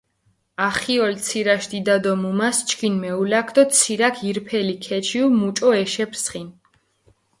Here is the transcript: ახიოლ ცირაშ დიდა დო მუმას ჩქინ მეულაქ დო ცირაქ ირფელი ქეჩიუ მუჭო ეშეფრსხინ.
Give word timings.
ახიოლ 0.67 1.13
ცირაშ 1.25 1.63
დიდა 1.71 1.95
დო 2.03 2.11
მუმას 2.23 2.57
ჩქინ 2.67 2.95
მეულაქ 3.01 3.47
დო 3.55 3.63
ცირაქ 3.77 4.15
ირფელი 4.29 4.75
ქეჩიუ 4.85 5.25
მუჭო 5.39 5.69
ეშეფრსხინ. 5.83 6.47